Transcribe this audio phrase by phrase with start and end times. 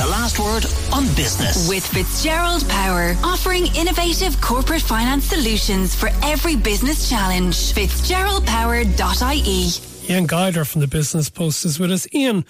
[0.00, 0.64] The last word
[0.94, 1.68] on business.
[1.68, 7.74] With Fitzgerald Power, offering innovative corporate finance solutions for every business challenge.
[7.74, 10.10] FitzgeraldPower.ie.
[10.10, 12.06] Ian Guider from the Business Post is with us.
[12.14, 12.46] Ian,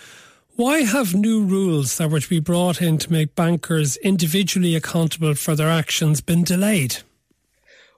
[0.54, 5.34] why have new rules that were to be brought in to make bankers individually accountable
[5.34, 6.98] for their actions been delayed?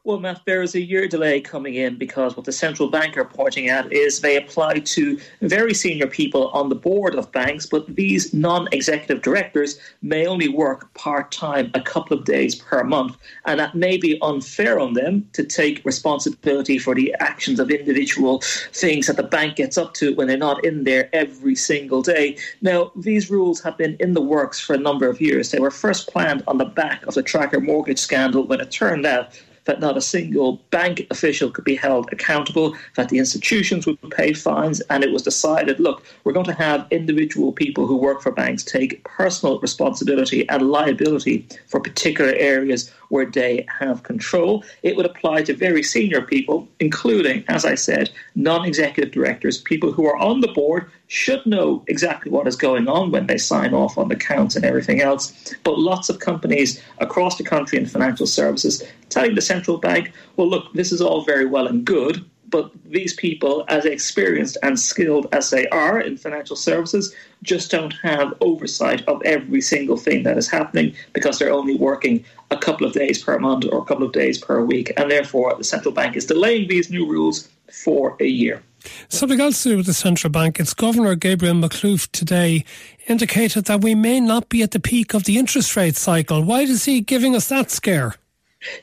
[0.05, 3.25] Well, Matt, there is a year delay coming in because what the central bank are
[3.25, 7.87] pointing at is they apply to very senior people on the board of banks, but
[7.95, 13.17] these non executive directors may only work part time a couple of days per month.
[13.45, 18.43] And that may be unfair on them to take responsibility for the actions of individual
[18.73, 22.37] things that the bank gets up to when they're not in there every single day.
[22.61, 25.53] Now, these rules have been in the works for a number of years.
[25.53, 29.07] They were first planned on the back of the tracker mortgage scandal when it turned
[29.07, 33.99] out that not a single bank official could be held accountable, that the institutions would
[34.11, 38.23] pay fines, and it was decided look, we're going to have individual people who work
[38.23, 44.65] for banks take personal responsibility and liability for particular areas where they have control.
[44.83, 49.93] It would apply to very senior people, including, as I said, non executive directors, people
[49.93, 53.75] who are on the board should know exactly what is going on when they sign
[53.75, 55.55] off on the accounts and everything else.
[55.63, 60.49] But lots of companies across the country in financial services telling the central bank, well,
[60.49, 65.27] look, this is all very well and good, but these people, as experienced and skilled
[65.33, 70.37] as they are in financial services, just don't have oversight of every single thing that
[70.37, 74.07] is happening because they're only working a couple of days per month or a couple
[74.07, 74.93] of days per week.
[74.99, 77.49] And therefore, the central bank is delaying these new rules
[77.85, 78.63] for a year.
[79.09, 80.61] Something else to do with the central bank.
[80.61, 82.65] Its Governor Gabriel Makhlouf today
[83.07, 86.43] indicated that we may not be at the peak of the interest rate cycle.
[86.43, 88.17] Why is he giving us that scare?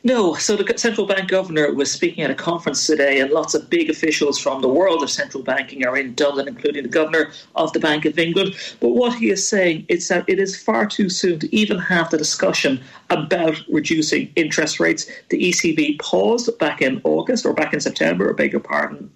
[0.03, 0.33] No.
[0.35, 3.89] So the central bank governor was speaking at a conference today, and lots of big
[3.89, 7.79] officials from the world of central banking are in Dublin, including the governor of the
[7.79, 8.55] Bank of England.
[8.79, 12.09] But what he is saying is that it is far too soon to even have
[12.09, 15.09] the discussion about reducing interest rates.
[15.29, 19.09] The ECB paused back in August or back in September, or beg your pardon,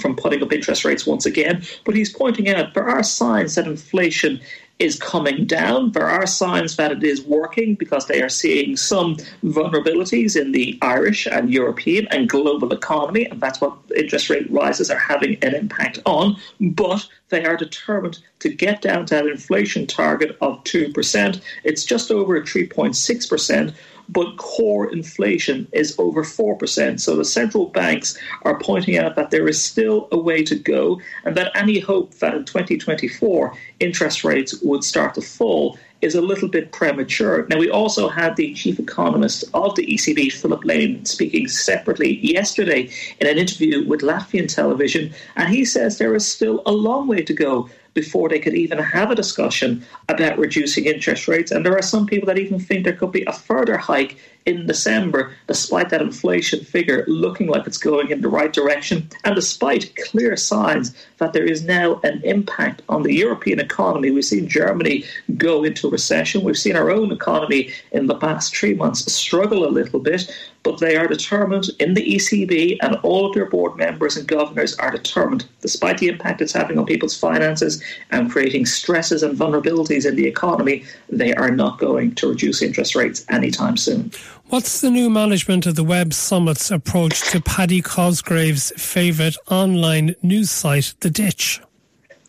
[0.00, 1.64] from putting up interest rates once again.
[1.84, 4.40] But he's pointing out there are signs that inflation
[4.80, 5.92] is coming down.
[5.92, 10.78] There are signs that it is working because they are seeing some vulnerabilities in the
[10.82, 15.54] Irish and European and global economy, and that's what interest rate rises are having an
[15.54, 16.36] impact on.
[16.60, 21.40] But they are determined to get down to that inflation target of 2%.
[21.62, 23.74] It's just over 3.6%
[24.12, 27.00] but core inflation is over 4%.
[27.00, 31.00] So the central banks are pointing out that there is still a way to go
[31.24, 36.20] and that any hope that in 2024 interest rates would start to fall is a
[36.20, 37.46] little bit premature.
[37.48, 42.90] Now, we also had the chief economist of the ECB, Philip Lane, speaking separately yesterday
[43.20, 47.22] in an interview with Latvian television, and he says there is still a long way
[47.22, 51.50] to go before they could even have a discussion about reducing interest rates.
[51.50, 54.66] And there are some people that even think there could be a further hike in
[54.66, 59.94] December, despite that inflation figure looking like it's going in the right direction, and despite
[59.96, 64.10] clear signs that there is now an impact on the European economy.
[64.10, 65.04] We've seen Germany
[65.36, 66.42] go into recession.
[66.42, 70.30] We've seen our own economy in the past three months struggle a little bit
[70.62, 74.76] but they are determined in the ECB and all of their board members and governors
[74.76, 80.06] are determined, despite the impact it's having on people's finances and creating stresses and vulnerabilities
[80.06, 84.10] in the economy, they are not going to reduce interest rates anytime soon.
[84.48, 90.50] What's the new management of the Web Summit's approach to Paddy Cosgrave's favourite online news
[90.50, 91.60] site, The Ditch?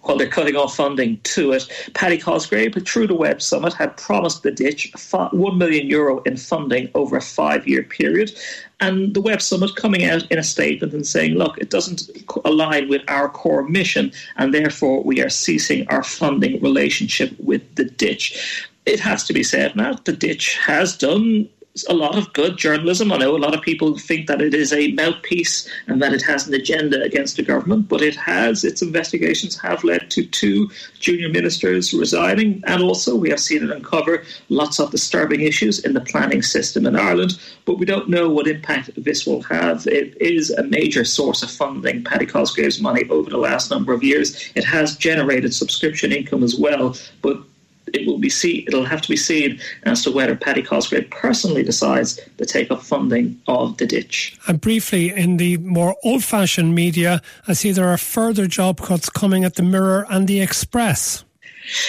[0.04, 1.68] While they're cutting off funding to it.
[1.94, 6.90] Paddy Cosgrave, through the Web Summit, had promised the ditch 1 million euro in funding
[6.96, 8.32] over a five year period.
[8.80, 12.10] And the Web Summit coming out in a statement and saying, look, it doesn't
[12.46, 17.86] align with our core mission, and therefore we are ceasing our funding relationship with the
[17.86, 18.68] ditch.
[18.88, 21.48] It has to be said, Matt, the ditch has done
[21.88, 23.12] a lot of good journalism.
[23.12, 26.22] I know a lot of people think that it is a mouthpiece and that it
[26.24, 28.64] has an agenda against the government, but it has.
[28.64, 33.72] Its investigations have led to two junior ministers resigning, and also we have seen it
[33.72, 37.40] uncover lots of disturbing issues in the planning system in Ireland.
[37.66, 39.88] But we don't know what impact this will have.
[39.88, 44.04] It is a major source of funding, Paddy Cosgrave's money, over the last number of
[44.04, 44.52] years.
[44.56, 47.42] It has generated subscription income as well, but
[47.94, 51.64] it will be see it'll have to be seen as to whether Paddy Cosgrave personally
[51.64, 54.38] decides to take up funding of the ditch.
[54.48, 59.44] And briefly, in the more old-fashioned media, I see there are further job cuts coming
[59.44, 61.24] at the Mirror and the Express.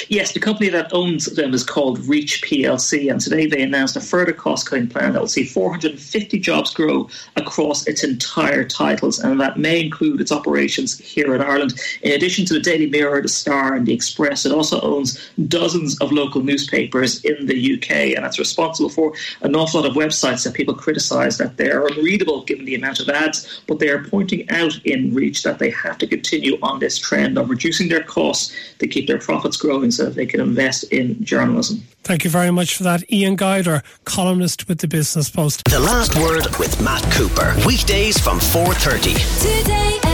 [0.09, 4.01] Yes, the company that owns them is called Reach PLC, and today they announced a
[4.01, 9.41] further cost cutting plan that will see 450 jobs grow across its entire titles, and
[9.41, 11.75] that may include its operations here in Ireland.
[12.03, 15.99] In addition to the Daily Mirror, the Star, and the Express, it also owns dozens
[16.01, 20.45] of local newspapers in the UK, and it's responsible for an awful lot of websites
[20.45, 24.49] that people criticise that they're unreadable given the amount of ads, but they are pointing
[24.51, 28.55] out in Reach that they have to continue on this trend of reducing their costs
[28.79, 31.83] to keep their profits growing so that they can invest in journalism.
[32.03, 33.11] Thank you very much for that.
[33.11, 35.63] Ian Guider, columnist with the Business Post.
[35.71, 37.55] The Last Word with Matt Cooper.
[37.65, 39.63] Weekdays from 4.30.
[39.63, 40.12] Today FM.